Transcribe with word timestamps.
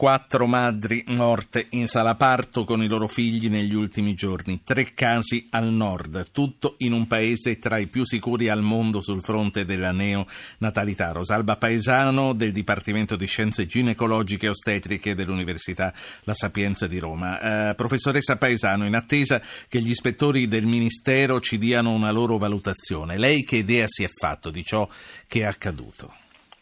Quattro 0.00 0.46
madri 0.46 1.04
morte 1.08 1.66
in 1.72 1.86
sala 1.86 2.14
parto 2.14 2.64
con 2.64 2.82
i 2.82 2.88
loro 2.88 3.06
figli 3.06 3.50
negli 3.50 3.74
ultimi 3.74 4.14
giorni, 4.14 4.62
tre 4.64 4.94
casi 4.94 5.48
al 5.50 5.66
nord, 5.66 6.30
tutto 6.30 6.76
in 6.78 6.94
un 6.94 7.06
paese 7.06 7.58
tra 7.58 7.76
i 7.76 7.86
più 7.86 8.06
sicuri 8.06 8.48
al 8.48 8.62
mondo 8.62 9.02
sul 9.02 9.20
fronte 9.20 9.66
della 9.66 9.92
neonatalità. 9.92 11.12
Rosalba 11.12 11.56
Paesano 11.56 12.32
del 12.32 12.52
Dipartimento 12.52 13.14
di 13.14 13.26
Scienze 13.26 13.66
Ginecologiche 13.66 14.46
e 14.46 14.48
Ostetriche 14.48 15.14
dell'Università 15.14 15.92
La 16.24 16.32
Sapienza 16.32 16.86
di 16.86 16.98
Roma. 16.98 17.68
Eh, 17.68 17.74
professoressa 17.74 18.38
Paesano, 18.38 18.86
in 18.86 18.94
attesa 18.94 19.42
che 19.68 19.80
gli 19.80 19.90
ispettori 19.90 20.48
del 20.48 20.64
Ministero 20.64 21.40
ci 21.40 21.58
diano 21.58 21.92
una 21.92 22.10
loro 22.10 22.38
valutazione, 22.38 23.18
lei 23.18 23.42
che 23.42 23.56
idea 23.56 23.84
si 23.86 24.02
è 24.02 24.08
fatto 24.08 24.48
di 24.48 24.64
ciò 24.64 24.88
che 25.28 25.40
è 25.40 25.44
accaduto? 25.44 26.14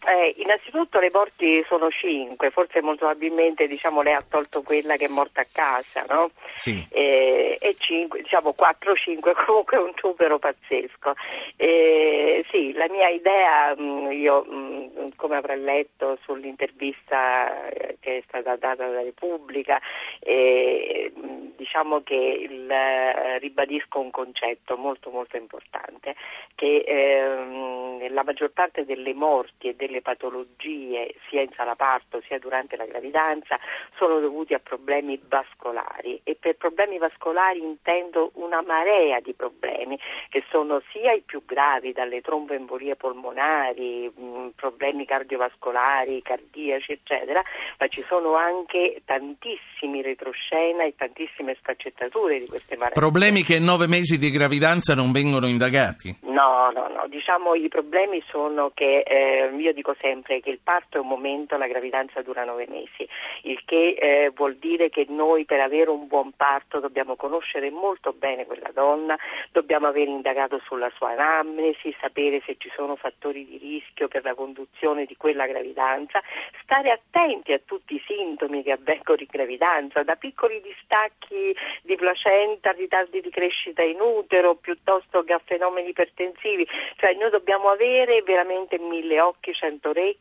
Eh, 0.09 0.35
innanzitutto 0.49 0.99
le 0.99 1.11
morti 1.13 1.63
sono 1.69 1.91
cinque, 1.91 2.51
forse 2.51 2.81
molto 2.81 3.05
probabilmente 3.05 3.67
diciamo, 3.67 4.01
lei 4.01 4.15
ha 4.15 4.25
tolto 4.27 4.63
quella 4.63 4.97
che 4.97 5.05
è 5.05 5.09
morta 5.09 5.43
a 5.43 5.47
casa, 5.51 6.05
no? 6.09 6.31
Sì. 6.55 6.87
Eh, 6.91 7.59
e 7.61 7.77
cinque, 7.79 8.23
diciamo 8.23 8.55
4-5, 8.59 9.45
comunque 9.45 9.77
è 9.77 9.81
un 9.81 9.93
numero 10.03 10.39
pazzesco. 10.39 11.15
Eh, 11.57 12.45
sì, 12.51 12.73
la 12.73 12.89
mia 12.89 13.09
idea, 13.09 13.75
mm, 13.79 14.11
io 14.13 14.47
mm, 14.49 15.09
come 15.17 15.37
avrà 15.37 15.55
letto 15.55 16.19
sull'intervista 16.23 17.69
eh, 17.69 17.97
che 18.01 18.19
è 18.19 18.23
stata 18.27 18.57
data 18.57 18.87
dalla 18.87 19.03
Repubblica, 19.03 19.81
eh, 20.21 21.13
diciamo 21.57 22.03
che 22.03 22.15
il, 22.15 22.71
eh, 22.71 23.39
ribadisco 23.39 24.01
un 24.01 24.11
concetto 24.11 24.77
molto 24.77 25.11
molto 25.11 25.37
importante, 25.37 26.15
che 26.55 26.85
ehm, 26.87 28.13
la 28.13 28.25
maggior 28.25 28.51
parte 28.51 28.85
delle 28.85 29.13
morti 29.13 29.69
e 29.69 29.75
delle 29.75 30.01
patologie 30.01 30.37
sia 30.59 31.43
in 31.43 31.51
sala 31.55 31.75
parto 31.75 32.21
sia 32.27 32.39
durante 32.39 32.77
la 32.77 32.85
gravidanza 32.85 33.59
sono 33.97 34.21
dovuti 34.21 34.55
a 34.55 34.59
problemi 34.59 35.21
vascolari 35.29 36.21
e 36.25 36.37
per 36.39 36.57
problemi 36.57 36.99
vascolari 36.99 37.61
intendo 37.61 38.31
una 38.35 38.63
marea 38.63 39.21
di 39.21 39.35
problemi 39.35 39.99
che 40.29 40.45
sono 40.51 40.83
sia 40.93 41.13
i 41.13 41.23
più 41.25 41.43
gravi 41.45 41.93
dalle 41.93 42.21
tromboembolie 42.21 42.97
polmonari, 42.97 44.11
mh, 44.15 44.49
problemi 44.57 45.05
cardiovascolari, 45.05 46.23
cardiaci 46.23 46.93
eccetera, 46.93 47.43
ma 47.79 47.89
ci 47.89 48.05
sono 48.09 48.35
anche 48.35 49.03
tantissimi 49.05 50.03
retroscena 50.03 50.85
e 50.85 50.95
tantissime 50.97 51.57
sfaccettature 51.61 52.39
di 52.39 52.47
queste 52.47 52.77
malattie. 52.77 53.01
Problemi 53.01 53.43
che 53.43 53.57
in 53.57 53.65
nove 53.65 53.87
mesi 53.87 54.19
di 54.19 54.31
gravidanza 54.31 54.95
non 54.95 55.13
vengono 55.13 55.47
indagati? 55.47 56.17
No, 56.23 56.71
no, 56.73 56.89
no, 56.89 57.07
diciamo 57.09 57.55
i 57.55 57.69
problemi 57.69 58.23
sono 58.29 58.71
che 58.75 59.01
eh, 59.01 59.51
io 59.57 59.73
dico 59.73 59.95
sempre 60.01 60.28
che 60.41 60.51
il 60.51 60.61
parto 60.63 60.99
è 60.99 61.01
un 61.01 61.09
momento, 61.09 61.57
la 61.57 61.67
gravidanza 61.67 62.23
dura 62.23 62.45
nove 62.45 62.67
mesi, 62.69 63.09
il 63.43 63.63
che 63.65 63.97
eh, 63.99 64.31
vuol 64.35 64.57
dire 64.57 64.91
che 64.91 65.07
noi 65.09 65.45
per 65.45 65.61
avere 65.61 65.91
un 65.91 66.07
buon 66.07 66.33
parto 66.33 66.81
dobbiamo 66.81 67.17
conoscere 67.17 67.71
molto 67.71 68.13
bene 68.13 68.47
quella 68.47 68.71
donna, 68.73 69.17
dobbiamo 69.51 69.87
aver 69.87 70.07
indagato 70.09 70.61
sulla 70.65 70.91
sua 70.97 71.11
anamnesi, 71.11 71.95
sapere 72.01 72.43
se 72.45 72.57
ci 72.59 72.71
sono 72.75 72.97
fattori 72.97 73.47
di 73.47 73.59
rischio 73.59 74.09
per 74.09 74.23
la 74.25 74.35
conduzione 74.35 75.07
di 75.07 75.17
quella 75.17 75.47
gravidanza, 75.47 76.23
stare 76.63 76.91
attenti 76.91 77.53
a 77.53 77.61
tutti 77.65 77.95
i 77.95 78.03
sintomi 78.07 78.63
che 78.63 78.73
avvengono 78.73 79.21
in 79.21 79.27
gravidanza, 79.31 80.03
da 80.03 80.17
piccoli 80.17 80.61
distacchi 80.61 81.57
di 81.83 81.97
placenta, 81.97 82.73
ritardi 82.73 83.21
di 83.21 83.31
crescita 83.31 83.83
in 83.83 84.01
utero, 84.01 84.57
piuttosto 84.57 85.25
che 85.25 85.33
a 85.33 85.41
fenomeni 85.43 85.89
ipertensivi, 85.89 86.67
cioè 86.97 87.15
noi 87.15 87.31
dobbiamo 87.31 87.69
avere 87.71 88.23
veramente 88.23 88.79
mille 88.79 89.21
occhi, 89.21 89.55
cento 89.55 89.91
orecchie 89.91 90.18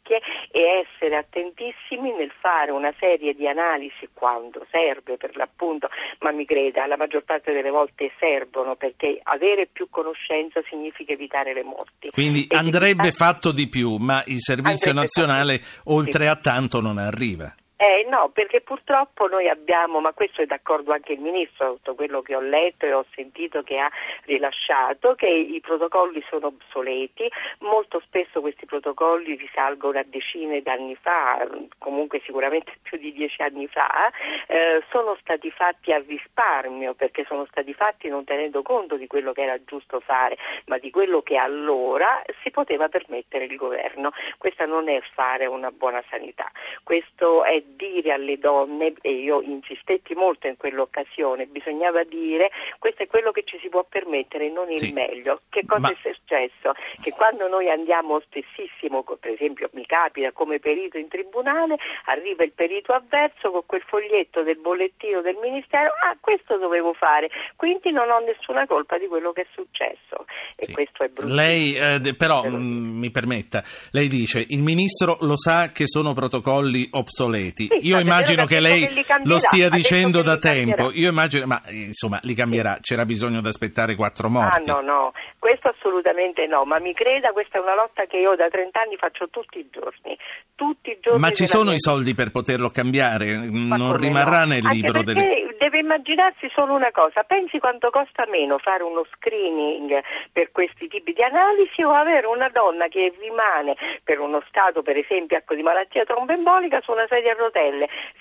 e 0.52 0.86
essere 0.86 1.17
attentissimi 1.17 2.14
nel 2.16 2.31
fare 2.40 2.72
una 2.72 2.94
serie 3.00 3.34
di 3.34 3.48
analisi 3.48 4.08
quando 4.14 4.66
serve 4.72 5.17
per 5.17 5.36
l'appunto, 5.36 5.89
ma 6.20 6.31
mi 6.31 6.45
creda, 6.45 6.86
la 6.88 6.98
maggior 6.98 7.23
parte 7.23 7.52
delle 7.52 7.70
volte 7.70 8.12
servono 8.20 8.76
perché 8.76 9.20
avere 9.23 9.67
più 9.67 9.88
conoscenza 9.89 10.62
significa 10.70 11.14
evitare 11.14 11.54
le 11.54 11.64
morti. 11.64 12.10
Quindi 12.11 12.48
e 12.48 12.55
andrebbe 12.55 13.11
fatto 13.11 13.52
di 13.52 13.67
più, 13.67 13.98
ma 13.98 14.23
il 14.26 14.39
Servizio 14.39 14.94
Nazionale 14.94 15.60
oltre 15.86 16.26
sì. 16.26 16.30
a 16.30 16.36
tanto 16.36 16.80
non 16.80 16.98
arriva. 16.98 17.54
Eh, 17.80 17.97
no, 18.04 18.30
perché 18.34 18.62
purtroppo 18.62 19.28
noi 19.28 19.50
abbiamo, 19.50 20.00
ma 20.00 20.14
questo 20.14 20.42
è 20.42 20.46
d'accordo 20.46 20.92
anche 20.92 21.14
il 21.14 21.20
Ministro, 21.20 21.76
tutto 21.76 21.96
quello 21.96 22.22
che 22.22 22.36
ho 22.36 22.42
letto 22.42 22.86
e 22.86 22.94
ho 22.94 23.06
sentito 23.14 23.64
che 23.64 23.78
ha 23.78 23.90
rilasciato, 24.24 25.16
che 25.16 25.28
i 25.28 25.60
protocolli 25.62 26.24
sono 26.30 26.48
obsoleti, 26.48 27.30
molto 27.60 28.02
spesso 28.06 28.42
questi 28.42 28.66
protocolli 28.66 29.36
risalgono 29.36 30.00
a 30.00 30.04
decine 30.06 30.62
d'anni 30.62 30.96
fa, 30.96 31.48
comunque 31.78 32.22
sicuramente 32.26 32.74
più 32.84 32.98
di 32.98 33.14
dieci 33.14 33.42
anni 33.42 33.68
fa, 33.68 34.12
eh, 34.48 34.84
sono 34.90 35.18
stati 35.22 35.50
fatti 35.52 35.94
a 35.94 36.00
risparmio 36.06 36.94
perché 36.94 37.26
sono 37.28 37.46
stati 37.50 37.74
fatti 37.74 38.08
non 38.08 38.24
tenendo 38.24 38.62
conto 38.62 38.98
di 38.98 39.08
quello 39.08 39.32
che 39.34 39.44
era 39.44 39.64
giusto 39.64 40.00
fare, 40.00 40.38
ma 40.66 40.78
di 40.78 40.92
quello 40.92 41.22
che 41.22 41.38
allora 41.38 42.22
si 42.44 42.52
poteva 42.52 42.90
permettere 42.90 43.46
il 43.46 43.56
governo. 43.56 44.12
Questa 44.38 44.66
non 44.66 44.90
è 44.90 45.02
fare 45.14 45.46
una 45.46 45.72
buona 45.72 46.04
sanità, 46.10 46.52
questo 46.84 47.44
è 47.44 47.62
dire 47.92 48.11
alle 48.14 48.37
donne, 48.37 48.93
e 49.02 49.11
io 49.11 49.42
insistetti 49.42 50.14
molto 50.14 50.48
in 50.48 50.58
quell'occasione, 50.58 51.45
bisognava 51.45 52.03
dire 52.03 52.52
questo 52.80 53.03
è 53.03 53.08
quello 53.08 53.31
che 53.31 53.43
ci 53.45 53.58
si 53.61 53.70
può 53.70 53.86
permettere, 53.87 54.49
non 54.49 54.70
il 54.70 54.80
sì. 54.80 54.92
meglio. 54.92 55.42
Che 55.49 55.65
cosa 55.65 55.81
Ma... 55.81 55.92
è 55.92 55.95
successo? 56.02 56.73
Che 57.02 57.11
quando 57.11 57.48
noi 57.48 57.70
andiamo 57.70 58.20
spessissimo, 58.20 59.03
per 59.03 59.31
esempio 59.31 59.70
mi 59.73 59.86
capita 59.86 60.31
come 60.31 60.59
perito 60.59 60.98
in 60.98 61.08
tribunale, 61.08 61.77
arriva 62.05 62.43
il 62.43 62.52
perito 62.52 62.93
avverso 62.93 63.52
con 63.52 63.64
quel 63.65 63.83
foglietto 63.86 64.43
del 64.43 64.58
bollettino 64.58 65.21
del 65.21 65.37
Ministero, 65.42 65.92
ah 66.04 66.17
questo 66.19 66.58
dovevo 66.58 66.93
fare, 66.93 67.30
quindi 67.55 67.92
non 67.92 68.09
ho 68.09 68.19
nessuna 68.19 68.65
colpa 68.65 68.98
di 68.98 69.08
quello 69.08 69.31
che 69.31 69.42
è 69.42 69.48
successo. 69.54 70.25
E 70.55 70.65
sì. 70.65 70.73
questo 70.73 71.04
è 71.04 71.08
brutto. 71.09 71.33
Lei 71.33 71.75
eh, 71.75 72.15
però, 72.15 72.43
mh, 72.43 72.55
mm, 72.55 72.99
mi 72.99 73.11
permetta, 73.11 73.64
lei 73.92 74.08
dice 74.08 74.43
il 74.48 74.61
Ministro 74.61 75.17
lo 75.21 75.37
sa 75.37 75.71
che 75.71 75.87
sono 75.87 76.14
protocolli 76.14 76.87
obsoleti 76.92 77.67
sì, 77.69 77.77
Io 77.82 77.99
immagino 77.99 78.45
che 78.45 78.60
lei 78.60 78.88
che 78.88 79.04
lo 79.23 79.39
stia 79.39 79.70
dicendo 79.70 80.21
da 80.21 80.38
tempo. 80.38 80.92
Io 80.93 81.10
immagino, 81.10 81.45
ma 81.45 81.61
insomma, 81.70 82.20
li 82.23 82.33
cambierà. 82.33 82.76
Sì. 82.76 82.82
C'era 82.82 83.05
bisogno 83.05 83.42
di 83.42 83.48
aspettare 83.48 83.95
quattro 83.95 84.30
morti. 84.30 84.70
Ah, 84.70 84.73
no, 84.73 84.82
no, 84.82 85.11
questo 85.39 85.70
assolutamente 85.70 86.45
no. 86.48 86.66
Ma 86.66 86.80
mi 86.80 86.93
creda, 86.93 87.32
questa 87.32 87.58
è 87.58 87.61
una 87.61 87.76
lotta 87.76 88.05
che 88.05 88.17
io 88.17 88.36
da 88.36 88.48
30 88.48 88.80
anni 88.80 88.95
faccio 88.98 89.30
tutti 89.30 89.60
i 89.60 89.67
giorni. 89.71 90.17
Tutti 90.55 90.92
i 90.92 90.98
giorni 90.99 91.20
ma 91.20 91.32
ci 91.32 91.48
sono 91.48 91.71
i 91.71 91.80
soldi 91.80 92.14
per 92.14 92.32
poterlo 92.32 92.70
cambiare? 92.70 93.36
Ma 93.49 93.76
non 93.76 93.95
rimarrà 93.98 94.42
no? 94.42 94.54
nel 94.54 94.66
Anche 94.66 94.76
libro 94.76 95.04
delle 95.04 95.48
deve 95.58 95.80
immaginarsi 95.80 96.49
solo 96.54 96.73
una 96.73 96.92
cosa, 96.92 97.23
pensi 97.23 97.60
quanto 97.60 97.89
costa 97.89 98.26
meno 98.27 98.58
fare 98.58 98.83
uno 98.83 99.05
screening 99.11 99.99
per 100.32 100.52
questi 100.52 100.87
tipi 100.87 101.11
di 101.11 101.23
analisi 101.23 101.83
o 101.83 101.92
avere 101.92 102.26
una 102.27 102.48
donna 102.49 102.87
che 102.87 103.14
rimane 103.20 103.76
per 104.04 104.20
uno 104.20 104.42
stato 104.48 104.82
per 104.82 104.95
esempio 104.95 105.36
ecco, 105.36 105.55
di 105.55 105.64
malattia 105.64 106.05
tromboembolica 106.05 106.80
su 106.82 106.92
una 106.92 107.05
sedia 107.10 107.33
a 107.33 107.36
rotelle, 107.36 107.67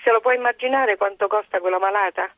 se 0.03 0.11
lo 0.11 0.19
puoi 0.19 0.35
immaginare 0.35 0.97
quanto 0.97 1.27
costa 1.27 1.59
quella 1.59 1.79
malata? 1.79 2.29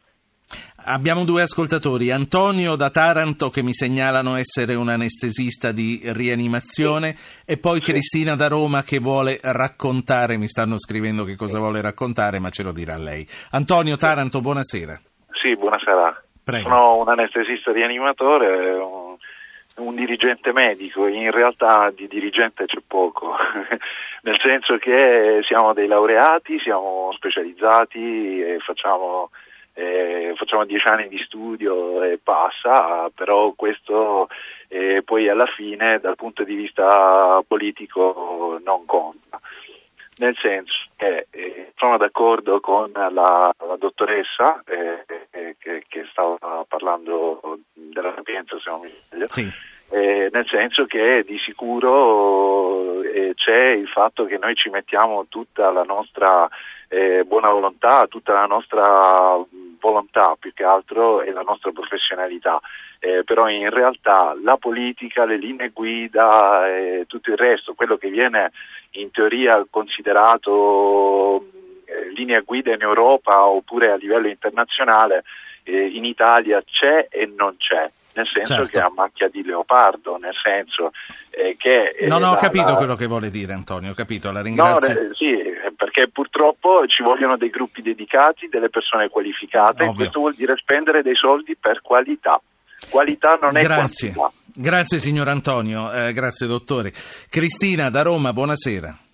Abbiamo 0.86 1.26
due 1.26 1.44
ascoltatori, 1.44 2.10
Antonio 2.10 2.76
da 2.76 2.90
Taranto 2.90 3.50
che 3.50 3.62
mi 3.62 3.74
segnalano 3.74 4.36
essere 4.36 4.74
un 4.76 4.90
anestesista 4.90 5.72
di 5.72 6.02
rianimazione 6.06 7.14
sì. 7.16 7.52
e 7.52 7.58
poi 7.58 7.80
sì. 7.82 7.92
Cristina 7.92 8.36
da 8.36 8.48
Roma 8.48 8.82
che 8.82 9.00
vuole 9.00 9.40
raccontare, 9.42 10.38
mi 10.38 10.48
stanno 10.48 10.80
scrivendo 10.80 11.26
che 11.26 11.36
cosa 11.36 11.56
sì. 11.56 11.60
vuole 11.60 11.82
raccontare 11.82 12.40
ma 12.40 12.50
ce 12.50 12.64
lo 12.64 12.72
dirà 12.72 12.98
lei. 12.98 13.28
Antonio 13.52 13.98
Taranto, 13.98 14.40
buonasera. 14.40 15.00
Sì, 15.42 15.56
buonasera. 15.56 16.24
Prego. 16.44 16.70
Sono 16.70 16.96
un 16.98 17.10
anestesista 17.10 17.72
rianimatore, 17.72 18.72
un, 18.74 19.09
un 19.80 19.96
dirigente 19.96 20.52
medico, 20.52 21.08
in 21.08 21.32
realtà 21.32 21.92
di 21.92 22.08
dirigente 22.08 22.66
c'è 22.66 22.80
poco, 22.86 23.36
nel 24.24 24.40
senso 24.42 24.78
che 24.78 25.42
siamo 25.44 25.74
dei 25.74 25.88
laureati, 25.88 26.60
siamo 26.60 27.12
specializzati 27.14 28.42
e 28.42 28.60
facciamo 28.60 29.30
eh, 29.80 30.34
facciamo 30.36 30.66
dieci 30.66 30.88
anni 30.88 31.08
di 31.08 31.18
studio 31.20 32.04
e 32.04 32.20
passa, 32.22 33.10
però 33.16 33.54
questo 33.56 34.28
eh, 34.68 35.02
poi 35.06 35.30
alla 35.30 35.46
fine 35.46 36.00
dal 36.00 36.16
punto 36.16 36.44
di 36.44 36.56
vista 36.56 37.42
politico 37.48 38.60
non 38.64 38.86
conta. 38.86 39.40
Nel 40.18 40.36
senso 40.42 40.74
che 40.98 41.28
eh, 41.30 41.72
sono 41.78 41.96
d'accordo 41.96 42.60
con 42.60 42.92
la, 42.92 43.10
la 43.10 43.76
dottoressa 43.78 44.62
eh, 44.66 45.06
eh, 45.30 45.56
che, 45.58 45.86
che, 45.88 46.06
stava 46.12 46.66
parlando 46.68 47.60
della 47.72 48.14
sapienza, 48.14 48.60
se 48.60 48.70
non 48.70 48.82
mi 48.82 48.94
sbaglio. 49.06 49.28
Sì. 49.30 49.50
Eh, 49.92 50.30
nel 50.32 50.46
senso 50.48 50.86
che 50.86 51.24
di 51.26 51.40
sicuro 51.40 53.02
eh, 53.02 53.34
c'è 53.34 53.70
il 53.70 53.88
fatto 53.88 54.26
che 54.26 54.38
noi 54.38 54.54
ci 54.54 54.70
mettiamo 54.70 55.26
tutta 55.28 55.72
la 55.72 55.84
nostra 55.84 56.48
eh, 56.90 57.24
buona 57.26 57.50
volontà, 57.50 58.06
tutta 58.08 58.34
la 58.34 58.46
nostra 58.46 59.44
volontà 59.80 60.36
più 60.40 60.54
che 60.54 60.64
altro 60.64 61.22
e 61.22 61.32
la 61.32 61.42
nostra 61.42 61.72
professionalità. 61.72 62.60
Eh, 63.00 63.24
però 63.24 63.48
in 63.50 63.70
realtà 63.70 64.36
la 64.44 64.58
politica, 64.58 65.26
le 65.26 65.38
linee 65.38 65.70
guida 65.70 66.68
e 66.68 67.06
tutto 67.08 67.32
il 67.32 67.38
resto, 67.38 67.74
quello 67.74 67.98
che 67.98 68.10
viene 68.10 68.52
in 68.92 69.10
teoria 69.12 69.66
considerato 69.70 71.38
eh, 71.38 71.69
linea 72.14 72.42
guida 72.42 72.74
in 72.74 72.82
Europa 72.82 73.46
oppure 73.46 73.92
a 73.92 73.96
livello 73.96 74.28
internazionale 74.28 75.24
eh, 75.64 75.88
in 75.88 76.06
Italia 76.06 76.62
c'è 76.64 77.08
e 77.10 77.26
non 77.26 77.56
c'è 77.58 77.90
nel 78.14 78.28
senso 78.28 78.54
certo. 78.54 78.72
che 78.72 78.80
ha 78.80 78.92
macchia 78.94 79.30
di 79.30 79.44
leopardo, 79.44 80.18
nel 80.18 80.34
senso 80.42 80.92
eh, 81.30 81.56
che... 81.58 82.06
No, 82.08 82.18
no, 82.18 82.32
ho 82.32 82.36
capito 82.36 82.66
la... 82.66 82.76
quello 82.76 82.96
che 82.96 83.06
vuole 83.06 83.30
dire 83.30 83.54
Antonio, 83.54 83.92
ho 83.92 83.94
capito, 83.94 84.32
la 84.32 84.42
ringrazio. 84.42 84.94
No, 84.94 85.00
eh, 85.00 85.14
sì, 85.14 85.38
perché 85.78 86.10
purtroppo 86.10 86.86
ci 86.88 87.04
vogliono 87.04 87.38
dei 87.38 87.50
gruppi 87.50 87.82
dedicati, 87.82 88.50
delle 88.50 88.70
persone 88.70 89.10
qualificate, 89.10 89.84
Ovvio. 89.84 89.96
questo 89.96 90.20
vuol 90.20 90.36
dire 90.36 90.56
spendere 90.58 91.02
dei 91.02 91.16
soldi 91.16 91.56
per 91.56 91.82
qualità. 91.82 92.42
Qualità 92.90 93.38
non 93.42 93.58
è 93.58 93.64
grazie. 93.64 94.12
quantità. 94.14 94.38
Grazie 94.56 95.00
signor 95.00 95.30
Antonio, 95.30 95.92
eh, 95.92 96.12
grazie 96.12 96.48
dottore. 96.48 96.92
Cristina 97.30 97.90
da 97.90 98.02
Roma, 98.02 98.34
buonasera. 98.34 99.09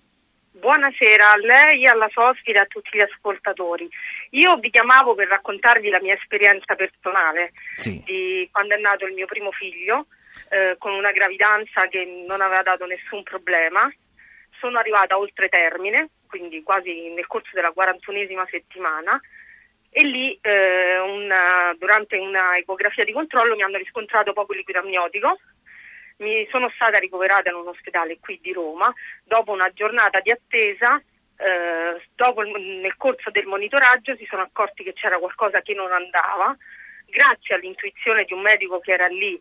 Buonasera 0.66 1.30
a 1.30 1.36
lei, 1.36 1.86
alla 1.86 2.08
sua 2.10 2.30
ospite 2.30 2.58
e 2.58 2.62
a 2.62 2.66
tutti 2.66 2.90
gli 2.92 3.00
ascoltatori. 3.00 3.88
Io 4.30 4.56
vi 4.56 4.68
chiamavo 4.68 5.14
per 5.14 5.28
raccontarvi 5.28 5.88
la 5.90 6.00
mia 6.00 6.14
esperienza 6.14 6.74
personale 6.74 7.52
sì. 7.76 8.02
di 8.04 8.48
quando 8.50 8.74
è 8.74 8.78
nato 8.80 9.06
il 9.06 9.14
mio 9.14 9.26
primo 9.26 9.52
figlio, 9.52 10.06
eh, 10.48 10.74
con 10.76 10.92
una 10.92 11.12
gravidanza 11.12 11.86
che 11.86 12.24
non 12.26 12.40
aveva 12.40 12.62
dato 12.62 12.84
nessun 12.84 13.22
problema. 13.22 13.88
Sono 14.58 14.78
arrivata 14.78 15.16
oltre 15.16 15.48
termine, 15.48 16.08
quindi 16.26 16.64
quasi 16.64 17.10
nel 17.14 17.28
corso 17.28 17.50
della 17.52 17.72
41esima 17.72 18.48
settimana, 18.50 19.20
e 19.88 20.02
lì 20.02 20.36
eh, 20.42 20.98
una, 20.98 21.76
durante 21.78 22.16
una 22.16 22.56
ecografia 22.56 23.04
di 23.04 23.12
controllo 23.12 23.54
mi 23.54 23.62
hanno 23.62 23.78
riscontrato 23.78 24.32
poco 24.32 24.52
liquido 24.52 24.80
amniotico 24.80 25.38
mi 26.18 26.46
sono 26.50 26.70
stata 26.74 26.98
ricoverata 26.98 27.50
in 27.50 27.56
un 27.56 27.68
ospedale 27.68 28.18
qui 28.20 28.38
di 28.40 28.52
Roma 28.52 28.92
dopo 29.24 29.52
una 29.52 29.70
giornata 29.72 30.20
di 30.20 30.30
attesa. 30.30 31.00
Eh, 31.38 32.02
dopo 32.14 32.42
il, 32.42 32.80
nel 32.80 32.96
corso 32.96 33.30
del 33.30 33.44
monitoraggio 33.44 34.16
si 34.16 34.24
sono 34.24 34.42
accorti 34.42 34.82
che 34.82 34.94
c'era 34.94 35.18
qualcosa 35.18 35.60
che 35.60 35.74
non 35.74 35.92
andava, 35.92 36.56
grazie 37.06 37.54
all'intuizione 37.54 38.24
di 38.24 38.32
un 38.32 38.40
medico 38.40 38.80
che 38.80 38.92
era 38.92 39.06
lì 39.06 39.38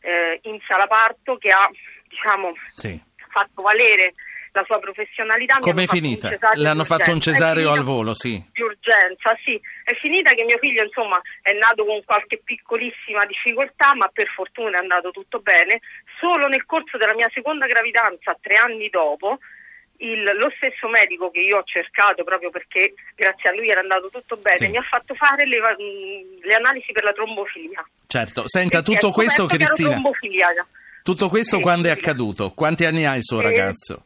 eh, 0.00 0.40
in 0.42 0.58
sala 0.66 0.86
parto 0.88 1.36
che 1.36 1.52
ha 1.52 1.70
diciamo, 2.08 2.54
sì. 2.74 3.00
fatto 3.28 3.62
valere 3.62 4.14
la 4.56 4.64
sua 4.64 4.78
professionalità. 4.78 5.58
Come 5.60 5.84
è 5.84 5.86
finita? 5.86 6.30
L'hanno 6.54 6.84
fatto 6.84 7.12
un 7.12 7.20
cesareo 7.20 7.70
al 7.70 7.82
volo, 7.82 8.14
sì. 8.14 8.42
Di 8.52 8.62
urgenza, 8.62 9.36
sì. 9.44 9.60
È 9.84 9.94
finita 10.00 10.32
che 10.32 10.44
mio 10.44 10.58
figlio, 10.58 10.82
insomma, 10.82 11.20
è 11.42 11.52
nato 11.52 11.84
con 11.84 12.02
qualche 12.04 12.40
piccolissima 12.42 13.26
difficoltà, 13.26 13.94
ma 13.94 14.08
per 14.08 14.28
fortuna 14.28 14.78
è 14.78 14.80
andato 14.80 15.10
tutto 15.10 15.40
bene. 15.40 15.80
Solo 16.18 16.48
nel 16.48 16.64
corso 16.64 16.96
della 16.96 17.14
mia 17.14 17.30
seconda 17.32 17.66
gravidanza, 17.66 18.36
tre 18.40 18.56
anni 18.56 18.88
dopo, 18.88 19.38
il, 19.98 20.24
lo 20.24 20.50
stesso 20.56 20.88
medico 20.88 21.30
che 21.30 21.40
io 21.40 21.58
ho 21.58 21.64
cercato 21.64 22.24
proprio 22.24 22.50
perché 22.50 22.94
grazie 23.14 23.50
a 23.50 23.54
lui 23.54 23.68
era 23.68 23.80
andato 23.80 24.08
tutto 24.10 24.36
bene, 24.36 24.56
sì. 24.56 24.68
mi 24.68 24.76
ha 24.76 24.82
fatto 24.82 25.14
fare 25.14 25.46
le, 25.46 25.58
le, 26.42 26.54
analisi 26.54 26.92
per 26.92 27.04
la 27.04 27.12
trombofilia. 27.12 27.84
Certo, 28.06 28.42
senta, 28.46 28.82
tutto 28.82 29.10
questo 29.10 29.46
Cristina. 29.46 30.00
Tutto 31.02 31.28
questo 31.28 31.56
sì, 31.56 31.62
quando 31.62 31.86
è 31.86 31.92
accaduto? 31.92 32.50
Quanti 32.50 32.84
anni 32.84 33.06
ha 33.06 33.14
il 33.14 33.22
suo 33.22 33.38
eh, 33.38 33.42
ragazzo? 33.44 34.05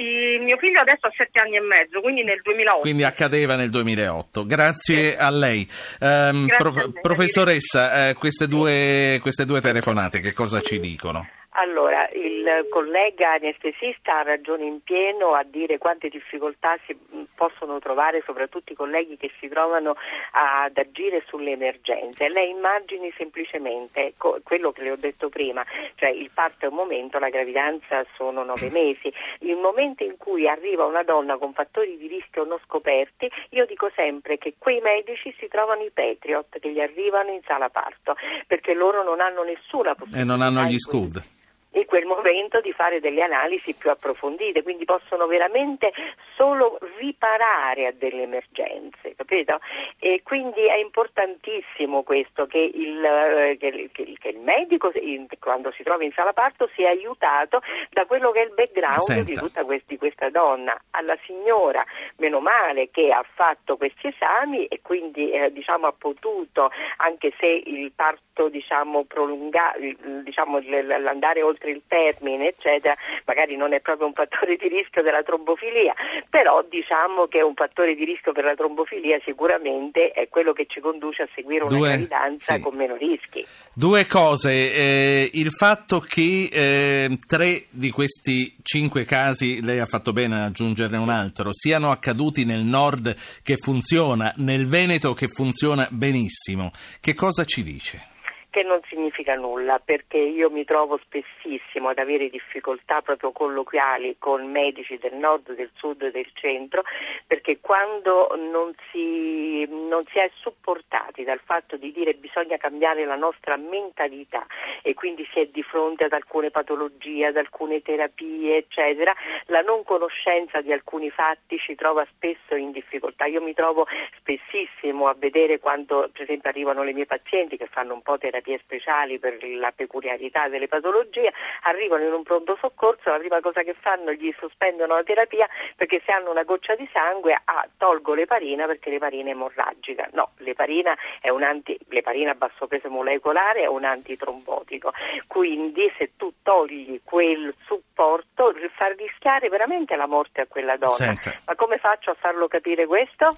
Il 0.00 0.40
mio 0.40 0.56
figlio 0.56 0.80
adesso 0.80 1.08
ha 1.08 1.12
sette 1.14 1.40
anni 1.40 1.56
e 1.56 1.60
mezzo, 1.60 2.00
quindi 2.00 2.24
nel 2.24 2.40
2008. 2.42 2.80
Quindi 2.80 3.04
accadeva 3.04 3.54
nel 3.56 3.68
2008. 3.68 4.46
Grazie 4.46 5.10
sì. 5.10 5.16
a 5.18 5.30
lei. 5.30 5.68
Um, 6.00 6.46
Grazie 6.46 6.56
prof- 6.56 6.76
a 6.78 6.80
lei. 6.84 7.00
Professoressa, 7.02 8.08
eh, 8.08 8.14
queste, 8.14 8.48
due, 8.48 9.18
queste 9.20 9.44
due 9.44 9.60
telefonate 9.60 10.20
che 10.20 10.32
cosa 10.32 10.60
ci 10.62 10.80
dicono? 10.80 11.28
Allora, 11.54 12.08
il 12.12 12.68
collega 12.70 13.32
anestesista 13.32 14.20
ha 14.20 14.22
ragione 14.22 14.64
in 14.64 14.82
pieno 14.82 15.34
a 15.34 15.42
dire 15.42 15.78
quante 15.78 16.08
difficoltà 16.08 16.78
si 16.86 16.96
possono 17.34 17.80
trovare 17.80 18.22
soprattutto 18.24 18.72
i 18.72 18.76
colleghi 18.76 19.16
che 19.16 19.32
si 19.40 19.48
trovano 19.48 19.96
ad 20.32 20.76
agire 20.76 21.24
sulle 21.26 21.52
emergenze. 21.52 22.28
Lei 22.28 22.50
immagini 22.50 23.12
semplicemente 23.16 24.14
quello 24.44 24.70
che 24.70 24.82
le 24.82 24.92
ho 24.92 24.96
detto 24.96 25.28
prima, 25.28 25.64
cioè 25.96 26.10
il 26.10 26.30
parto 26.32 26.66
è 26.66 26.68
un 26.68 26.76
momento, 26.76 27.18
la 27.18 27.30
gravidanza 27.30 28.04
sono 28.14 28.44
nove 28.44 28.70
mesi, 28.70 29.12
il 29.40 29.56
momento 29.56 30.04
in 30.04 30.16
cui 30.18 30.48
arriva 30.48 30.84
una 30.84 31.02
donna 31.02 31.36
con 31.36 31.52
fattori 31.52 31.96
di 31.96 32.06
rischio 32.06 32.44
non 32.44 32.58
scoperti, 32.64 33.28
io 33.50 33.66
dico 33.66 33.90
sempre 33.96 34.38
che 34.38 34.54
quei 34.56 34.80
medici 34.80 35.34
si 35.36 35.48
trovano 35.48 35.82
i 35.82 35.90
Patriot 35.90 36.60
che 36.60 36.70
gli 36.70 36.80
arrivano 36.80 37.30
in 37.30 37.40
sala 37.44 37.70
parto, 37.70 38.14
perché 38.46 38.72
loro 38.72 39.02
non 39.02 39.20
hanno 39.20 39.42
nessuna 39.42 39.94
possibilità. 39.94 40.20
E 40.20 40.24
non 40.24 40.42
hanno 40.42 40.62
gli 40.64 40.78
scud 40.78 41.38
in 41.72 41.84
quel 41.86 42.04
momento 42.04 42.60
di 42.60 42.72
fare 42.72 43.00
delle 43.00 43.22
analisi 43.22 43.74
più 43.76 43.90
approfondite, 43.90 44.62
quindi 44.62 44.84
possono 44.84 45.26
veramente 45.26 45.92
solo 46.36 46.78
riparare 46.98 47.86
a 47.86 47.92
delle 47.92 48.22
emergenze, 48.22 49.14
capito? 49.14 49.60
E 49.98 50.22
quindi 50.24 50.66
è 50.66 50.76
importantissimo 50.76 52.02
questo 52.02 52.46
che 52.46 52.58
il, 52.58 53.04
eh, 53.04 53.56
che, 53.58 53.90
che, 53.92 54.14
che 54.18 54.28
il 54.28 54.38
medico 54.38 54.90
quando 55.38 55.70
si 55.72 55.82
trova 55.82 56.04
in 56.04 56.12
sala 56.12 56.32
parto 56.32 56.68
sia 56.74 56.88
aiutato 56.88 57.60
da 57.90 58.06
quello 58.06 58.30
che 58.30 58.42
è 58.42 58.44
il 58.44 58.54
background 58.54 59.00
Senta. 59.00 59.22
di 59.22 59.34
tutta 59.34 59.64
quest, 59.64 59.84
di 59.86 59.98
questa 59.98 60.30
donna. 60.30 60.78
Alla 60.90 61.16
signora, 61.24 61.84
meno 62.16 62.40
male 62.40 62.90
che 62.90 63.10
ha 63.10 63.24
fatto 63.34 63.76
questi 63.76 64.08
esami 64.08 64.66
e 64.66 64.80
quindi 64.82 65.30
eh, 65.30 65.52
diciamo, 65.52 65.86
ha 65.86 65.94
potuto, 65.96 66.70
anche 66.96 67.32
se 67.38 67.46
il 67.46 67.92
parto 67.92 68.48
diciamo, 68.48 69.04
prolungato, 69.04 69.78
diciamo, 70.22 70.60
l'andare 70.60 71.42
oltre 71.42 71.59
oltre 71.60 71.70
il 71.70 71.82
termine, 71.86 72.48
eccetera, 72.48 72.96
magari 73.26 73.56
non 73.56 73.74
è 73.74 73.80
proprio 73.80 74.06
un 74.06 74.14
fattore 74.14 74.56
di 74.56 74.68
rischio 74.68 75.02
della 75.02 75.22
trombofilia, 75.22 75.94
però 76.28 76.64
diciamo 76.68 77.26
che 77.26 77.42
un 77.42 77.54
fattore 77.54 77.94
di 77.94 78.04
rischio 78.04 78.32
per 78.32 78.44
la 78.44 78.54
trombofilia 78.54 79.20
sicuramente 79.24 80.10
è 80.12 80.28
quello 80.28 80.52
che 80.52 80.66
ci 80.66 80.80
conduce 80.80 81.22
a 81.22 81.28
seguire 81.34 81.64
una 81.64 81.76
Due, 81.76 81.88
gravidanza 81.88 82.54
sì. 82.54 82.60
con 82.60 82.74
meno 82.74 82.96
rischi. 82.96 83.44
Due 83.74 84.06
cose, 84.06 84.50
eh, 84.50 85.30
il 85.34 85.50
fatto 85.50 86.00
che 86.00 86.48
eh, 86.50 87.18
tre 87.26 87.64
di 87.68 87.90
questi 87.90 88.56
cinque 88.62 89.04
casi, 89.04 89.62
lei 89.62 89.78
ha 89.78 89.86
fatto 89.86 90.12
bene 90.12 90.36
ad 90.36 90.48
aggiungerne 90.48 90.96
un 90.96 91.10
altro, 91.10 91.52
siano 91.52 91.90
accaduti 91.90 92.44
nel 92.44 92.62
nord 92.62 93.14
che 93.42 93.56
funziona, 93.56 94.32
nel 94.36 94.66
Veneto 94.66 95.12
che 95.12 95.28
funziona 95.28 95.86
benissimo, 95.90 96.70
che 97.00 97.14
cosa 97.14 97.44
ci 97.44 97.62
dice? 97.62 98.18
Che 98.50 98.64
non 98.64 98.80
significa 98.88 99.36
nulla 99.36 99.78
perché 99.78 100.18
io 100.18 100.50
mi 100.50 100.64
trovo 100.64 100.98
spessissimo 100.98 101.88
ad 101.88 101.98
avere 101.98 102.28
difficoltà 102.28 103.00
proprio 103.00 103.30
colloquiali 103.30 104.16
con 104.18 104.50
medici 104.50 104.98
del 104.98 105.14
nord, 105.14 105.54
del 105.54 105.70
sud 105.74 106.02
e 106.02 106.10
del 106.10 106.28
centro 106.34 106.82
perché 107.26 107.60
quando 107.60 108.28
non 108.36 108.74
si, 108.90 109.64
non 109.68 110.04
si 110.10 110.18
è 110.18 110.28
supportati 110.34 111.22
dal 111.22 111.40
fatto 111.44 111.76
di 111.76 111.92
dire 111.92 112.14
bisogna 112.14 112.56
cambiare 112.56 113.04
la 113.04 113.14
nostra 113.14 113.56
mentalità 113.56 114.44
e 114.82 114.94
quindi 114.94 115.26
si 115.32 115.38
è 115.38 115.46
di 115.46 115.62
fronte 115.62 116.04
ad 116.04 116.12
alcune 116.12 116.50
patologie, 116.50 117.26
ad 117.26 117.36
alcune 117.36 117.82
terapie 117.82 118.56
eccetera, 118.56 119.14
la 119.46 119.60
non 119.60 119.84
conoscenza 119.84 120.60
di 120.60 120.72
alcuni 120.72 121.10
fatti 121.10 121.56
ci 121.58 121.76
trova 121.76 122.04
spesso 122.12 122.56
in 122.56 122.72
difficoltà. 122.72 123.26
Io 123.26 123.40
mi 123.40 123.54
trovo 123.54 123.86
spessissimo 124.18 125.06
a 125.06 125.14
vedere 125.16 125.60
quando 125.60 126.10
per 126.12 126.22
esempio 126.22 126.50
arrivano 126.50 126.82
le 126.82 126.92
mie 126.92 127.06
pazienti 127.06 127.56
che 127.56 127.66
fanno 127.66 127.94
un 127.94 128.02
po' 128.02 128.18
terapia 128.18 128.39
terapie 128.40 128.58
speciali 128.62 129.18
per 129.18 129.38
la 129.58 129.72
peculiarità 129.74 130.48
delle 130.48 130.66
patologie, 130.66 131.32
arrivano 131.64 132.04
in 132.04 132.12
un 132.12 132.22
pronto 132.22 132.56
soccorso, 132.60 133.10
la 133.10 133.18
prima 133.18 133.40
cosa 133.40 133.62
che 133.62 133.74
fanno 133.78 134.12
gli 134.12 134.34
sospendono 134.38 134.94
la 134.94 135.02
terapia 135.02 135.46
perché 135.76 136.02
se 136.04 136.12
hanno 136.12 136.30
una 136.30 136.42
goccia 136.42 136.74
di 136.74 136.88
sangue 136.92 137.38
ah, 137.44 137.68
tolgo 137.76 138.14
l'eparina 138.14 138.66
perché 138.66 138.90
l'eparina 138.90 139.28
è 139.28 139.32
emorragica. 139.32 140.08
No, 140.12 140.30
l'eparina 140.38 140.96
è 141.20 141.28
un 141.28 141.42
anti, 141.42 141.78
l'eparina 141.88 142.32
a 142.32 142.34
basso 142.34 142.66
peso 142.66 142.88
molecolare 142.88 143.62
è 143.62 143.66
un 143.66 143.84
antitrombotico, 143.84 144.92
quindi 145.26 145.92
se 145.96 146.12
tu 146.16 146.32
togli 146.42 147.00
quel 147.04 147.54
supporto 147.66 148.52
fa 148.74 148.86
rischiare 148.96 149.48
veramente 149.48 149.96
la 149.96 150.06
morte 150.06 150.40
a 150.42 150.46
quella 150.46 150.76
donna. 150.76 150.94
Senta. 150.94 151.32
Ma 151.46 151.54
come 151.54 151.78
faccio 151.78 152.10
a 152.10 152.16
farlo 152.18 152.48
capire 152.48 152.86
questo? 152.86 153.28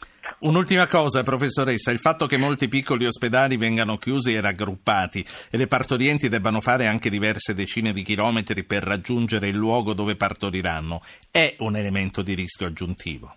Un'ultima 0.40 0.86
cosa, 0.86 1.22
professoressa, 1.22 1.90
il 1.90 1.98
fatto 1.98 2.26
che 2.26 2.36
molti 2.36 2.68
piccoli 2.68 3.06
ospedali 3.06 3.56
vengano 3.56 3.96
chiusi 3.96 4.34
e 4.34 4.40
raggruppati 4.40 4.91
occupati 4.92 5.24
e 5.50 5.56
le 5.56 5.66
partorienti 5.66 6.28
debbano 6.28 6.60
fare 6.60 6.86
anche 6.86 7.10
diverse 7.10 7.54
decine 7.54 7.92
di 7.92 8.02
chilometri 8.02 8.64
per 8.64 8.82
raggiungere 8.82 9.48
il 9.48 9.56
luogo 9.56 9.94
dove 9.94 10.16
partoriranno, 10.16 11.00
è 11.30 11.56
un 11.58 11.76
elemento 11.76 12.22
di 12.22 12.34
rischio 12.34 12.66
aggiuntivo. 12.66 13.36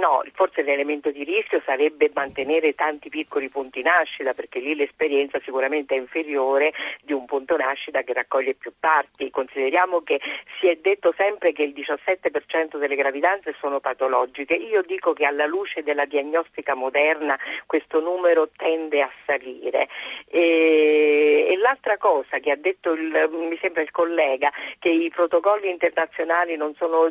No, 0.00 0.22
forse 0.32 0.62
l'elemento 0.62 1.10
di 1.10 1.24
rischio 1.24 1.60
sarebbe 1.66 2.10
mantenere 2.14 2.74
tanti 2.74 3.10
piccoli 3.10 3.50
punti 3.50 3.82
nascita 3.82 4.32
perché 4.32 4.58
lì 4.58 4.74
l'esperienza 4.74 5.38
sicuramente 5.44 5.94
è 5.94 5.98
inferiore 5.98 6.72
di 7.02 7.12
un 7.12 7.26
punto 7.26 7.54
nascita 7.58 8.00
che 8.00 8.14
raccoglie 8.14 8.54
più 8.54 8.72
parti. 8.80 9.28
Consideriamo 9.30 10.00
che 10.00 10.18
si 10.58 10.68
è 10.68 10.76
detto 10.76 11.12
sempre 11.18 11.52
che 11.52 11.64
il 11.64 11.74
17% 11.74 12.78
delle 12.78 12.94
gravidanze 12.94 13.54
sono 13.60 13.80
patologiche. 13.80 14.54
Io 14.54 14.80
dico 14.80 15.12
che 15.12 15.26
alla 15.26 15.44
luce 15.44 15.82
della 15.82 16.06
diagnostica 16.06 16.74
moderna 16.74 17.38
questo 17.66 18.00
numero 18.00 18.48
tende 18.56 19.02
a 19.02 19.10
salire. 19.26 19.88
E, 20.28 21.46
e 21.50 21.56
l'altra 21.58 21.98
cosa 21.98 22.38
che 22.38 22.50
ha 22.50 22.56
detto 22.56 22.92
il, 22.92 23.28
mi 23.32 23.58
sembra 23.60 23.82
il 23.82 23.90
collega 23.90 24.50
che 24.78 24.88
i 24.88 25.10
protocolli 25.10 25.68
internazionali 25.68 26.56
non 26.56 26.74
sono 26.76 27.10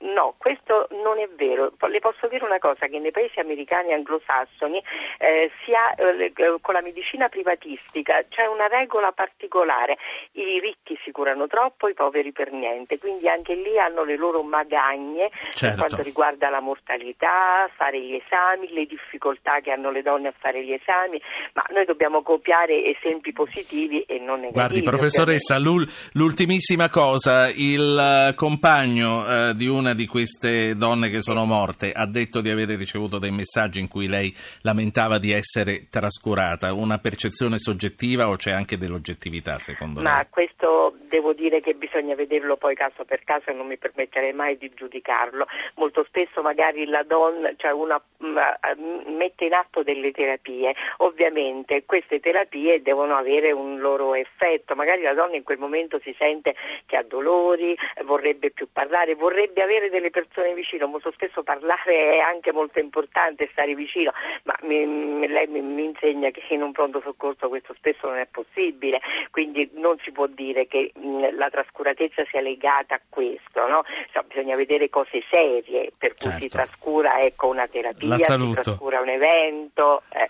no, 0.00 0.34
questo 0.36 0.88
non 0.90 1.18
è 1.18 1.28
vero. 1.36 1.72
Le 1.88 2.00
posso 2.00 2.17
posso 2.18 2.26
dire 2.28 2.44
una 2.44 2.58
cosa, 2.58 2.86
che 2.86 2.98
nei 2.98 3.12
paesi 3.12 3.38
americani 3.38 3.92
anglosassoni 3.92 4.82
eh, 5.18 5.50
ha, 5.70 6.02
eh, 6.02 6.32
con 6.60 6.74
la 6.74 6.82
medicina 6.82 7.28
privatistica 7.28 8.24
c'è 8.28 8.46
una 8.46 8.66
regola 8.66 9.12
particolare, 9.12 9.96
i 10.32 10.58
ricchi 10.58 10.98
si 11.04 11.12
curano 11.12 11.46
troppo, 11.46 11.86
i 11.86 11.94
poveri 11.94 12.32
per 12.32 12.50
niente, 12.50 12.98
quindi 12.98 13.28
anche 13.28 13.54
lì 13.54 13.78
hanno 13.78 14.02
le 14.02 14.16
loro 14.16 14.42
magagne 14.42 15.30
certo. 15.54 15.76
per 15.76 15.86
quanto 15.86 16.02
riguarda 16.02 16.48
la 16.50 16.60
mortalità, 16.60 17.70
fare 17.76 18.00
gli 18.00 18.14
esami, 18.14 18.72
le 18.72 18.86
difficoltà 18.86 19.60
che 19.60 19.70
hanno 19.70 19.90
le 19.90 20.02
donne 20.02 20.28
a 20.28 20.34
fare 20.36 20.64
gli 20.64 20.72
esami, 20.72 21.22
ma 21.54 21.64
noi 21.70 21.84
dobbiamo 21.84 22.22
copiare 22.22 22.96
esempi 22.96 23.32
positivi 23.32 24.00
e 24.00 24.18
non 24.18 24.40
negativi. 24.40 24.52
Guardi, 24.52 24.82
professoressa, 24.82 25.58
l'ultimissima 25.58 26.88
cosa, 26.88 27.48
il 27.48 28.32
compagno 28.34 29.26
eh, 29.26 29.52
di 29.54 29.68
una 29.68 29.94
di 29.94 30.06
queste 30.06 30.74
donne 30.74 31.10
che 31.10 31.22
sono 31.22 31.44
morte 31.44 31.92
ha 31.92 32.07
detto 32.08 32.40
di 32.40 32.50
avere 32.50 32.76
ricevuto 32.76 33.18
dei 33.18 33.30
messaggi 33.30 33.80
in 33.80 33.88
cui 33.88 34.08
lei 34.08 34.34
lamentava 34.62 35.18
di 35.18 35.32
essere 35.32 35.88
trascurata, 35.88 36.72
una 36.72 36.98
percezione 36.98 37.58
soggettiva 37.58 38.28
o 38.28 38.36
c'è 38.36 38.50
anche 38.50 38.76
dell'oggettività 38.76 39.58
secondo 39.58 40.02
Ma 40.02 40.10
lei? 40.10 40.18
Ma 40.18 40.26
questo 40.28 40.96
devo 41.08 41.32
dire 41.32 41.60
che 41.60 41.74
bisogna 41.74 42.14
vederlo 42.14 42.56
poi 42.56 42.74
caso 42.74 43.04
per 43.04 43.24
caso 43.24 43.50
e 43.50 43.54
non 43.54 43.66
mi 43.66 43.76
permetterei 43.76 44.32
mai 44.32 44.56
di 44.56 44.70
giudicarlo. 44.74 45.46
Molto 45.76 46.04
spesso 46.04 46.42
magari 46.42 46.86
la 46.86 47.02
donna, 47.02 47.52
cioè 47.56 47.72
una 47.72 48.00
mm, 48.24 48.36
eh, 48.36 49.10
mette 49.10 49.46
in 49.46 49.54
atto 49.54 49.82
delle 49.82 50.12
terapie, 50.12 50.74
ovviamente 50.98 51.84
queste 51.84 52.20
terapie 52.20 52.82
devono 52.82 53.16
avere 53.16 53.52
un 53.52 53.78
loro 53.78 54.14
effetto, 54.14 54.74
magari 54.74 55.02
la 55.02 55.14
donna 55.14 55.36
in 55.36 55.42
quel 55.42 55.58
momento 55.58 55.98
si 56.00 56.14
sente 56.18 56.54
che 56.86 56.96
ha 56.96 57.02
dolori, 57.02 57.76
vorrebbe 58.04 58.50
più 58.50 58.68
parlare, 58.72 59.14
vorrebbe 59.14 59.62
avere 59.62 59.90
delle 59.90 60.10
persone 60.10 60.54
vicino, 60.54 60.86
molto 60.86 61.10
spesso 61.12 61.42
parlare 61.42 61.97
è 61.98 62.18
anche 62.18 62.52
molto 62.52 62.78
importante, 62.78 63.48
stare 63.52 63.74
vicino, 63.74 64.12
ma 64.44 64.56
mi, 64.62 65.26
lei 65.26 65.46
mi, 65.46 65.60
mi 65.60 65.84
insegna 65.84 66.30
che 66.30 66.42
in 66.50 66.62
un 66.62 66.72
pronto 66.72 67.00
soccorso 67.02 67.48
questo 67.48 67.74
spesso 67.74 68.08
non 68.08 68.18
è 68.18 68.26
possibile, 68.30 69.00
quindi 69.30 69.70
non 69.74 69.96
si 70.04 70.12
può 70.12 70.26
dire 70.26 70.66
che 70.66 70.92
mh, 70.94 71.36
la 71.36 71.48
trascuratezza 71.50 72.24
sia 72.30 72.40
legata 72.40 72.94
a 72.94 73.00
questo, 73.08 73.66
no? 73.66 73.82
cioè, 74.12 74.24
bisogna 74.26 74.56
vedere 74.56 74.88
cose 74.88 75.22
serie 75.28 75.92
per 75.96 76.14
cui 76.14 76.30
certo. 76.30 76.42
si 76.42 76.48
trascura 76.48 77.20
ecco, 77.20 77.48
una 77.48 77.66
terapia, 77.66 78.18
si 78.18 78.52
trascura 78.52 79.00
un 79.00 79.08
evento. 79.08 80.02
Eh. 80.12 80.28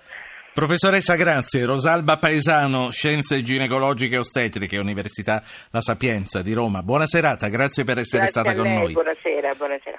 Professoressa, 0.58 1.14
grazie. 1.14 1.64
Rosalba 1.64 2.16
Paesano, 2.16 2.90
Scienze 2.90 3.42
Ginecologiche 3.42 4.16
e 4.16 4.18
Ostetriche, 4.18 4.76
Università 4.76 5.40
La 5.70 5.80
Sapienza 5.80 6.42
di 6.42 6.52
Roma. 6.52 6.82
Buona 6.82 7.06
serata, 7.06 7.46
grazie 7.46 7.84
per 7.84 7.98
essere 7.98 8.24
grazie 8.24 8.40
stata 8.40 8.56
con 8.56 8.64
lei, 8.64 8.74
noi. 8.74 8.92
Buonasera, 8.92 9.54
buonasera. 9.54 9.97